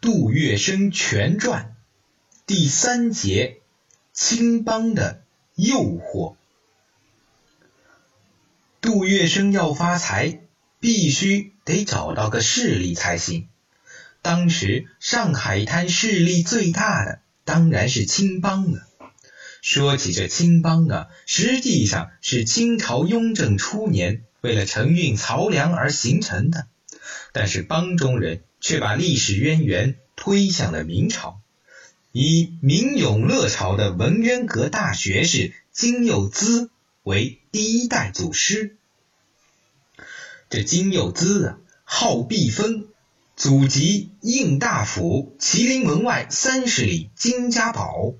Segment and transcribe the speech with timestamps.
[0.00, 1.74] 杜月笙全传
[2.46, 3.58] 第三节：
[4.12, 5.22] 青帮的
[5.56, 6.36] 诱惑。
[8.80, 10.38] 杜月笙要发财，
[10.78, 13.48] 必须得找到个势力才行。
[14.22, 18.86] 当时上海滩势力最大的当然是青帮了。
[19.62, 26.68] 说起这青帮啊，实际上是清朝雍正初年为了承运漕粮而形成的。
[27.32, 31.40] 但是帮中人却把历史渊源推向了明朝，
[32.12, 36.70] 以明永乐朝的文渊阁大学士金幼滋
[37.02, 38.76] 为第一代祖师。
[40.50, 42.86] 这金幼滋啊，号毕峰，
[43.36, 48.14] 祖籍应大府麒麟门外三十里金家堡，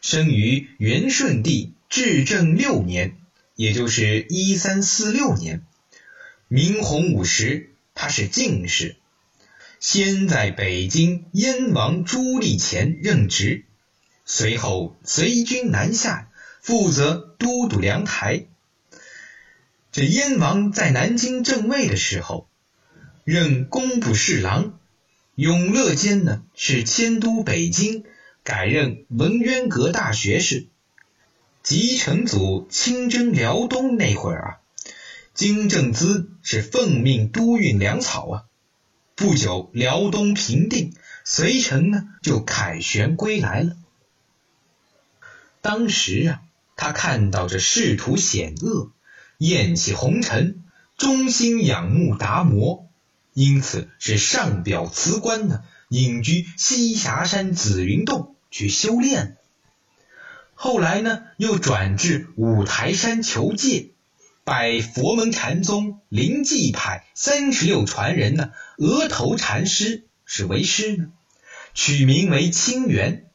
[0.00, 3.16] 生于元顺帝至正六年，
[3.56, 5.66] 也就是一三四六年，
[6.48, 7.69] 明洪武时。
[8.00, 8.96] 他是进士，
[9.78, 13.66] 先在北京燕王朱棣前任职，
[14.24, 16.30] 随后随军南下，
[16.62, 18.46] 负责都督粮台。
[19.92, 22.48] 这燕王在南京正位的时候，
[23.24, 24.78] 任工部侍郎；
[25.34, 28.04] 永乐间呢，是迁都北京，
[28.42, 30.68] 改任文渊阁大学士。
[31.62, 34.48] 吉成祖亲征辽东那会儿啊。
[35.40, 38.44] 金正滋是奉命督运粮草啊，
[39.14, 40.92] 不久辽东平定，
[41.24, 43.74] 隋臣呢就凯旋归来了。
[45.62, 46.42] 当时啊，
[46.76, 48.92] 他看到这仕途险恶，
[49.38, 50.62] 厌弃红尘，
[50.98, 52.86] 忠心仰慕达摩，
[53.32, 59.38] 因此是上表辞官呢，隐居栖霞山紫云洞去修炼。
[60.52, 63.92] 后来呢，又转至五台山求戒。
[64.42, 71.10] 拜佛门禅宗灵济派三十六传人呢，额头禅师是为师呢，
[71.74, 73.26] 取名为清源，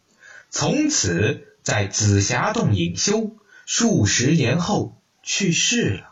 [0.49, 6.11] 从此在紫霞洞隐修，数十年后去世了。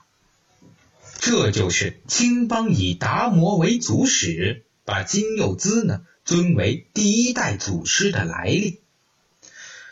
[1.19, 8.81] 这就是青帮以达摩为祖始，把金幼滋呢尊为第一代祖师的来历。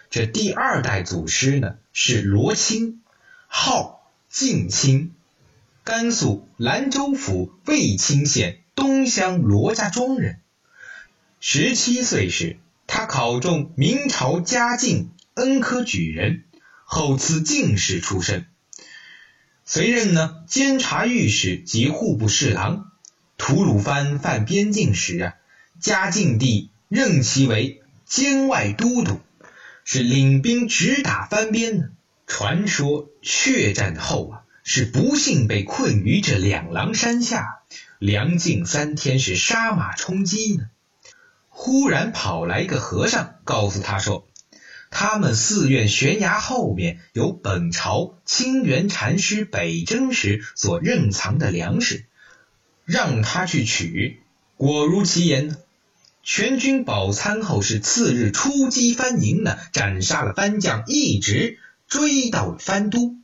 [0.10, 3.02] 这第二代祖师呢是罗青，
[3.48, 4.01] 号。
[4.34, 5.12] 晋清，
[5.84, 10.40] 甘肃兰州府卫青县东乡罗家庄人。
[11.42, 12.56] 十七岁时，
[12.88, 16.46] 他考中明朝嘉靖恩科举人，
[16.86, 18.46] 后赐进士出身。
[19.66, 22.90] 随任呢监察御史及户部侍郎。
[23.38, 25.34] 吐鲁番犯边境时啊，
[25.82, 29.20] 嘉靖帝任其为监外都督，
[29.84, 31.90] 是领兵直打番边呢。
[32.34, 37.60] 传说血战后啊，是不幸被困于这两狼山下，
[38.00, 40.64] 粮尽三天是杀马充饥呢。
[41.50, 44.30] 忽然跑来一个和尚，告诉他说，
[44.92, 52.06] 他们寺院悬崖后面有本朝清源禅师北征时所任藏的粮食，
[52.86, 54.22] 让他去取。
[54.56, 55.58] 果如其言呢，
[56.24, 61.60] 全军饱餐后是次日出击番营呢，斩杀了番将，一直。
[61.92, 63.18] 追到了番都，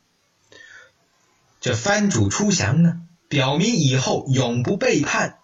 [1.61, 5.38] 这番主出降呢，表明以后永不背叛。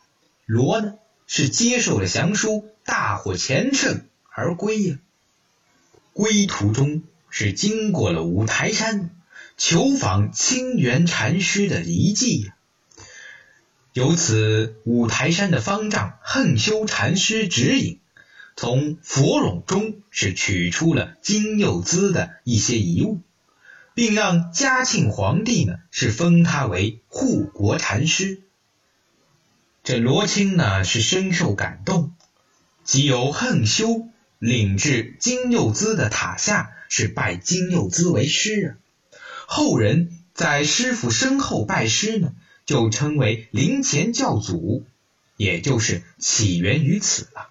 [0.46, 0.96] 罗呢
[1.26, 4.98] 是接受了降书，大获全胜而归呀。
[6.12, 9.16] 归途中是经过了五台山，
[9.56, 12.52] 求访清源禅师的遗迹。
[13.94, 18.02] 由此，五台山的方丈横修禅师指引。
[18.56, 23.20] 从佛笼中是取出了金幼滋的一些遗物，
[23.96, 28.42] 并让嘉庆皇帝呢是封他为护国禅师。
[29.84, 32.14] 这罗青呢是深受感动，
[32.84, 34.08] 即由横修
[34.40, 39.16] 领至金幼滋的塔下，是拜金幼滋为师啊。
[39.46, 42.34] 后人在师傅身后拜师呢，
[42.66, 44.86] 就称为灵前教祖，
[45.38, 47.50] 也就是起源于此了。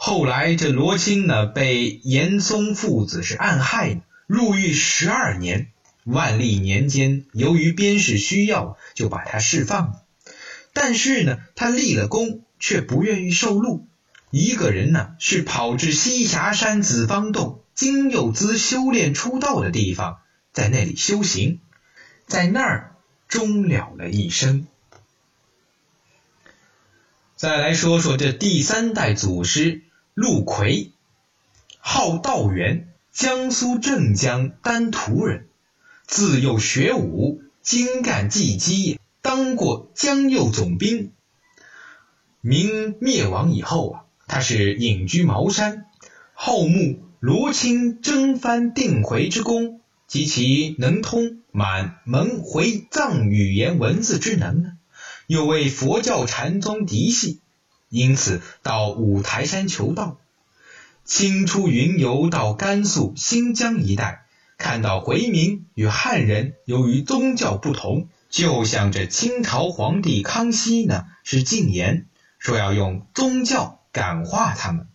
[0.00, 5.72] 后来，这罗青呢被严嵩父子是暗害，入狱十二年。
[6.04, 10.02] 万历年间，由于边事需要，就把他释放了。
[10.72, 13.88] 但是呢，他立了功，却不愿意受禄。
[14.30, 20.18] 一个人呢，是跑至栖霞山紫方洞金幼滋修炼出道的地方，
[20.52, 21.60] 在那里修行，
[22.28, 22.94] 在那儿
[23.26, 24.68] 终了了一生。
[27.34, 29.82] 再来说说这第三代祖师。
[30.20, 30.90] 陆奎，
[31.78, 35.46] 号道元，江苏镇江丹徒人，
[36.08, 41.12] 自幼学武，精干技击，当过江右总兵。
[42.40, 45.84] 明灭亡以后啊，他是隐居茅山，
[46.34, 54.72] 后慕罗钦征藩定回之功及其能通满蒙回藏语言文字之能呢，
[55.28, 57.38] 又为佛教禅宗嫡系，
[57.88, 60.18] 因此到五台山求道。
[61.04, 64.26] 清出云游到甘肃、新疆一带，
[64.58, 72.06] 看到回民与汉人由于宗教不同，就向这清朝皇帝康熙呢是进言，
[72.38, 74.86] 说要用宗教感化他们。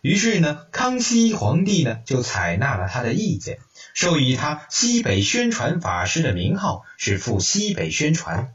[0.00, 3.58] 于是呢，康熙皇帝呢就采纳了他的意见，
[3.92, 8.54] 授予他西北宣传法师的名号，是赴西北宣传。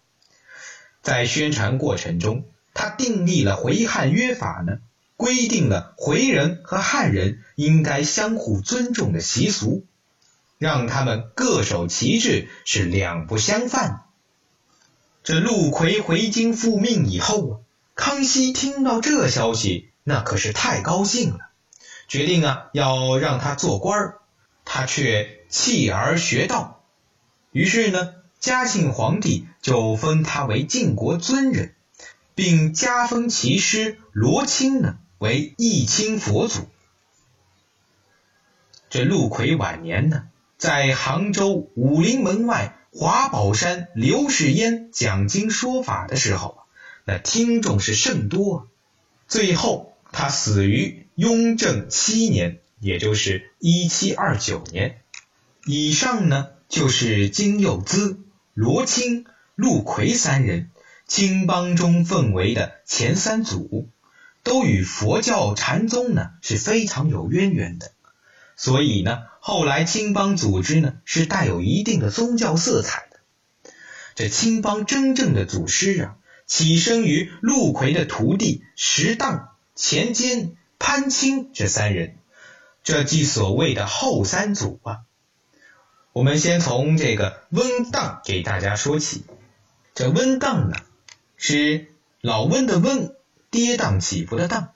[1.04, 4.80] 在宣传过程中，他订立了回汉约法呢。
[5.16, 9.86] 规定了回人和汉人应该相互尊重的习俗，
[10.58, 14.02] 让他们各守其志，是两不相犯。
[15.24, 17.60] 这陆奎回京复命以后啊，
[17.96, 21.40] 康熙听到这消息，那可是太高兴了，
[22.10, 24.18] 决定啊要让他做官儿，
[24.66, 26.84] 他却弃而学道。
[27.52, 31.76] 于是呢，嘉庆皇帝就封他为晋国尊人，
[32.36, 35.00] 并加封其师罗青呢。
[35.20, 36.68] 为义清佛祖。
[38.90, 40.28] 这陆奎晚年呢，
[40.58, 46.58] 在杭州武林门外华宝山刘世烟讲经说法的时候，
[47.06, 48.68] 那听众是甚多。
[49.30, 55.00] 最后他死于雍正七年，也就是一七二九年。
[55.66, 58.20] 以上呢，就是金佑滋、
[58.54, 59.26] 罗青、
[59.56, 60.70] 陆奎三人
[61.16, 63.88] 青帮中氛围的前三组。
[64.42, 67.92] 都与佛教禅宗呢是非常有渊源的，
[68.58, 73.20] 所以呢，后来青帮组织呢是带有一定的宗教色彩的。
[74.16, 76.16] 这青帮真正的祖师啊，
[76.48, 82.18] 起生于陆奎的徒弟石当、钱坚、潘青这三人，
[82.84, 85.02] 这即所谓的后三祖啊。
[86.12, 89.24] 我们先从这个温当给大家说起。
[89.96, 90.78] 这温当呢，
[91.46, 91.88] 是
[92.22, 93.14] 老温的温。
[93.52, 94.70] 跌宕起伏的宕，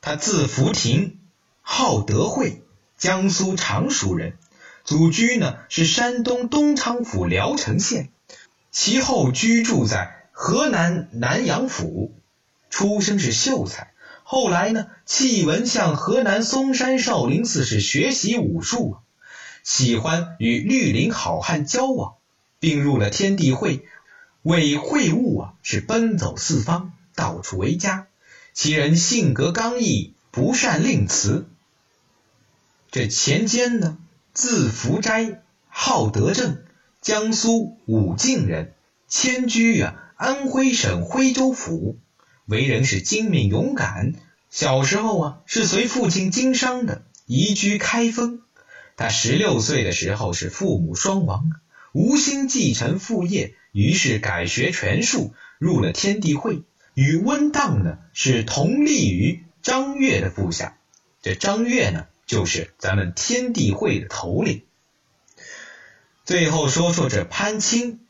[0.00, 1.18] 他字福亭，
[1.60, 2.62] 号德惠，
[2.96, 4.38] 江苏常熟人，
[4.84, 8.10] 祖居呢是山东东昌府聊城县，
[8.70, 12.12] 其后居住在河南南阳府，
[12.70, 18.98] 出生是秀才，后来呢弃文向河南嵩山少林寺是学习武术，
[19.64, 22.14] 喜欢与绿林好汉交往，
[22.60, 23.84] 并入了天地会，
[24.46, 26.92] 为会务啊是奔走四方。
[27.16, 28.06] 到处为家，
[28.52, 31.46] 其人性格刚毅，不善令辞。
[32.92, 33.98] 这钱坚呢，
[34.34, 36.62] 字福斋，号德正，
[37.00, 38.74] 江苏武进人，
[39.08, 41.98] 迁居啊安徽省徽州府，
[42.44, 44.12] 为人是精明勇敢。
[44.48, 48.42] 小时候啊是随父亲经商的，移居开封。
[48.96, 51.50] 他十六岁的时候是父母双亡，
[51.96, 56.62] 无心继承父业，于是改学拳术，入了天地会。
[56.92, 60.76] 与温当呢是同立于张悦的部下，
[61.22, 64.62] 这张悦呢就是咱们天地会的头领。
[66.26, 68.00] 最后说说这潘清，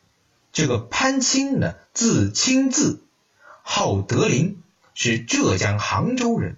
[0.53, 3.05] 这个潘清呢字清字，
[3.62, 4.61] 号德林，
[4.95, 6.57] 是浙江杭州人。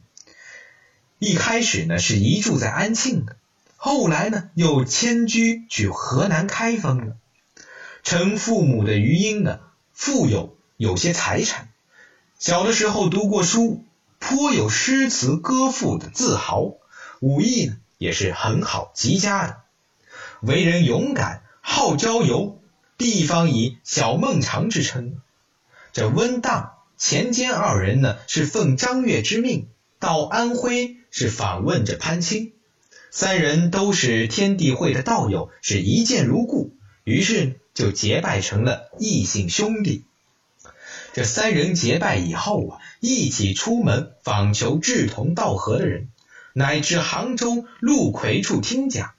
[1.18, 3.36] 一开始呢是移住在安庆的，
[3.80, 7.16] 后来呢又迁居去河南开封了。
[8.02, 9.60] 承父母的余荫呢，
[9.92, 11.68] 富有有些财产。
[12.40, 13.84] 小的时候读过书，
[14.18, 16.72] 颇有诗词歌赋的自豪，
[17.20, 19.56] 武艺呢也是很好极佳的。
[20.40, 22.60] 为人勇敢，好郊游，
[22.96, 25.20] 地方以小孟尝之称。
[25.92, 29.68] 这温当、钱坚二人呢，是奉张悦之命
[30.00, 32.52] 到安徽，是访问着潘清。
[33.10, 36.74] 三人都是天地会的道友，是一见如故，
[37.04, 40.04] 于是就结拜成了异姓兄弟。
[41.14, 46.08] 这三人结拜以后啊，一起出门访求志同道合的人，
[46.52, 49.12] 乃至杭州陆奎处听讲，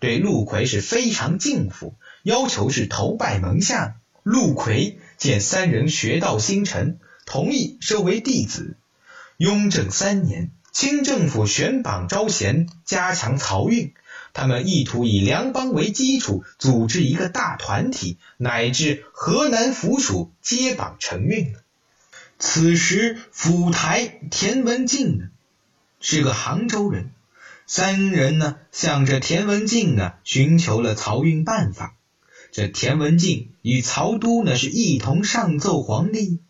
[0.00, 3.96] 对陆奎是非常敬服，要求是投拜门下。
[4.22, 8.76] 陆奎见三人学道心诚，同意收为弟子。
[9.36, 13.94] 雍正三年，清政府选榜招贤，加强漕运。
[14.34, 21.54] 他们意图以梁邦为基础，组织一个大团体，乃至河南府署接榜承运。
[22.38, 25.28] 此时府台田文镜呢
[25.98, 27.08] 是个杭州人，
[27.66, 31.94] 三人呢向着田文镜呢寻求了漕运办法。
[32.52, 36.40] 这田文镜与曹都呢是一同上奏皇帝，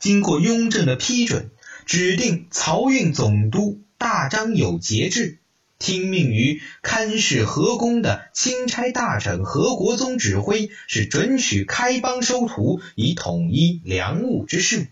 [0.00, 1.52] 经过雍正的批准，
[1.86, 5.38] 指定漕运总督大张有节制，
[5.78, 14.88] 听命于看视河宫的钦差大臣何国宗指挥，是准许开邦收徒，以统一粮务之事。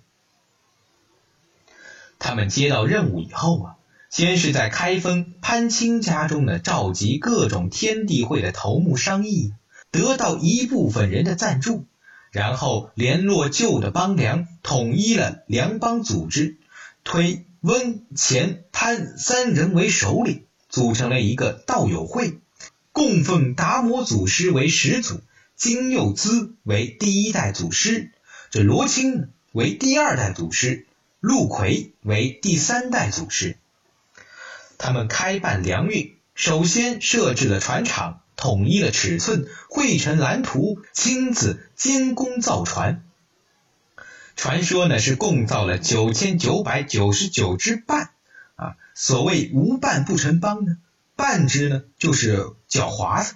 [2.21, 3.77] 他们接到任务以后啊，
[4.09, 9.53] 先是在开封潘清家中呢召集各种天地会的头目商议，
[9.91, 11.87] 得到一部分人的赞助。
[12.31, 16.57] 然后联络旧的邦梁，统一了梁邦组织，
[17.05, 22.39] 推温、钱、潘三人为首领，组成了一个道友会，
[22.91, 25.21] 供奉达摩祖师为始祖，
[25.55, 28.11] 金佑滋为第一代祖师，
[28.51, 30.87] 这罗青为第二代祖师，
[31.21, 33.57] 陆奎为第三代祖师。
[34.79, 38.23] 他们开办粮运，首先设置了船厂。
[38.37, 43.05] 统一了尺寸，绘成蓝图，亲自监工造船。
[44.37, 48.11] 传说呢是共造了九千九百九十九只半
[48.57, 48.77] 啊。
[48.95, 50.77] 所谓无半不成邦呢，
[51.17, 52.39] 半只呢就是
[52.69, 53.35] 狡猾子。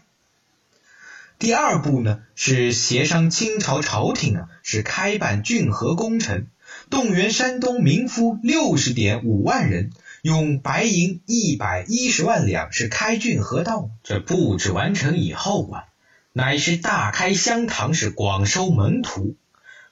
[1.38, 6.47] 第二步呢是协商清朝朝廷啊，是开办浚河工程，
[6.90, 9.93] 动员山东民夫六十点五万人。
[10.21, 15.85] 用白银一百一十万两是开浚河道，这布置完成以后啊，
[16.33, 19.37] 乃是大开香堂，是广收门徒。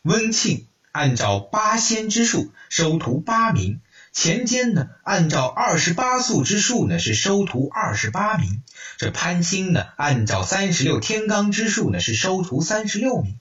[0.02, 3.82] 温庆按照八仙之数收徒八名，
[4.14, 8.62] 钱坚呢按照二十八宿之数呢是收徒二十八名，
[8.96, 13.38] 这潘兴呢按照三十六天罡之数呢是收徒三十六名。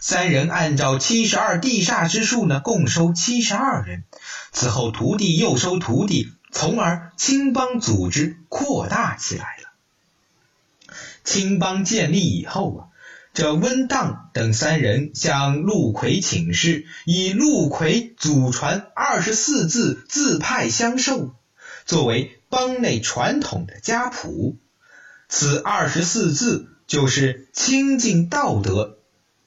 [0.00, 4.02] 三人按照七十二地煞之数呢，共收七十二人。
[4.50, 10.92] 此后徒弟又收徒弟，从而青帮组织扩大起来了。
[11.22, 12.80] 青帮建立以后啊，
[13.36, 21.34] 这温当等三人向陆奎请示，以陆奎祖传二十四字自派相授，
[21.84, 24.56] 作为帮内传统的家谱。
[25.28, 28.96] 此二十四字就是清净道德。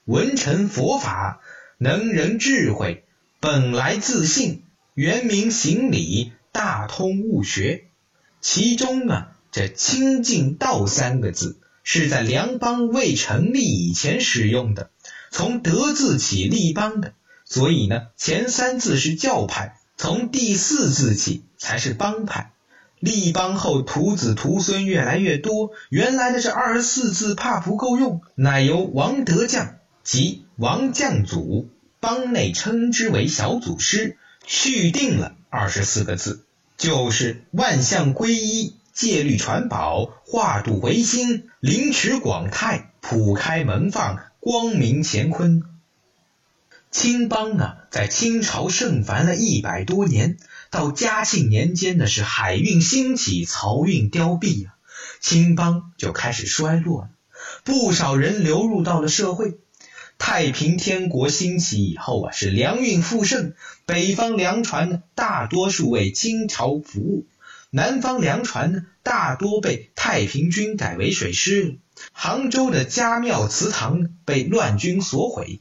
[0.06, 1.42] 文臣佛法，
[1.80, 3.04] 能人智慧，
[3.40, 4.62] 本来自信，
[4.94, 7.86] 原名行礼，大通物学。
[8.40, 11.58] 其中啊，这清净道三个字
[11.92, 14.92] 是在梁邦未成立以前使用的，
[15.32, 17.14] 从德字起立邦的，
[17.46, 22.52] 所以呢，前三字是教派，从第四字起才是帮派。
[23.00, 29.78] 立邦后，徒子徒孙越来越多，原来的这二十四字怕不够用，乃由王德将。
[30.04, 31.70] 及王将祖，
[32.00, 34.16] 帮内称之为小祖师，
[34.46, 36.44] 续定了二十四个字，
[36.78, 45.64] 就是万象归一、戒律传宝、化度为心、灵池广泰、普开门放、光明乾坤。
[46.92, 50.36] 青帮啊，在清朝盛繁了一百多年，
[50.70, 54.76] 到嘉庆年间呢，是海运兴起，漕运凋敝啊，
[55.22, 57.10] 青帮就开始衰落了，
[57.64, 59.60] 不少人流入到了社会。
[60.18, 63.54] 太平天国兴起以后啊，是粮运复盛，
[63.86, 67.26] 北方粮船呢大多数为清朝服务，
[67.70, 71.78] 南方粮船呢大多被太平军改为水师。
[72.14, 75.60] 杭州的家庙祠堂被乱军所毁，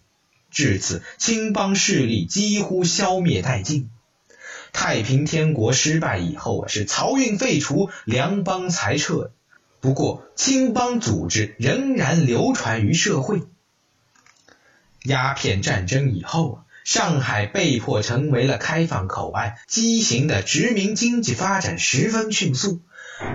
[0.50, 3.90] 至此青帮势力几乎消灭殆尽。
[4.72, 9.32] 太平天国失败以后啊，是漕运废除，粮帮裁撤。
[9.80, 13.42] 不过青帮组织仍然流传于社会。
[15.04, 16.56] 鸦片战争以后啊，
[16.88, 22.80] 上海被迫成为了开放口岸，畸形的殖民经济发展十分迅速，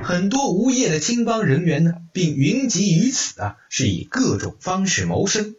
[0.02, 5.56] 很多无业的青帮人员呢，并云集于此啊，是以各种方式谋生。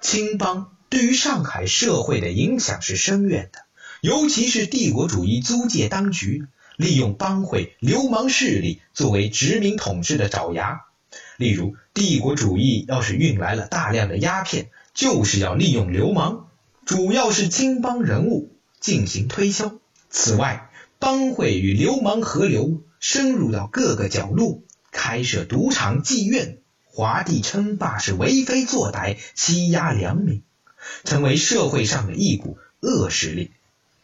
[0.00, 3.58] 青帮对于上海社会的影响是深远的，
[4.00, 6.44] 尤其是帝国主义租界当局
[6.76, 10.82] 利用帮会、流氓势力作为殖民统治的爪牙，
[11.36, 14.70] 例如帝国主义要是运来了大量的鸦片。
[14.94, 16.45] 就是要利用流氓，
[16.86, 19.74] 主要是青帮人物进行推销。
[20.08, 24.62] 此外，帮会与流氓合流，深入到各个角落，
[24.92, 30.42] 开设赌场、妓院，华帝称霸，是为非作歹，欺压良民，
[31.02, 33.50] 成为社会上的一股恶势力。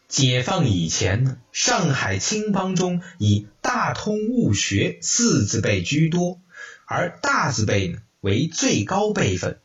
[0.09, 6.41] 解放以前，上海青帮中以大通物学四字辈居多，
[6.85, 9.57] 而大字辈呢为最高辈分。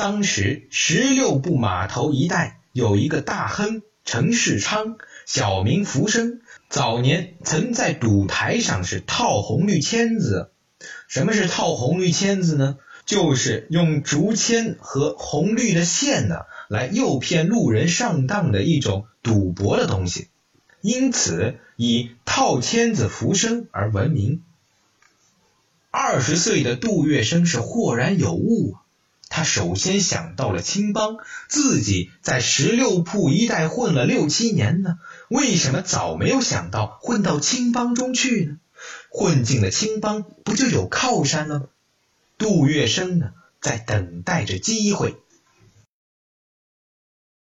[0.00, 6.40] 当时十六部码头一带有一个大亨陈世昌，小名福生，
[6.70, 10.52] 早年曾在赌台上是套红绿签子。
[11.06, 12.78] 什么是套红绿签子呢？
[13.04, 20.28] 就是用竹签和红绿的线呢，来诱骗路人上当的一种赌博的东西，
[20.80, 24.42] 因此以套签子浮生而闻名。
[25.90, 28.88] 二十岁的杜月笙是豁然有悟啊！
[29.30, 31.16] 他首先想到了青帮，
[31.48, 38.58] 自己在十六铺一带混了六七年呢，为什么早没有想到混到青帮中去呢？
[39.08, 41.66] 混进了青帮，不就有靠山了吗？
[42.38, 45.16] 杜月笙呢，在等待着机会。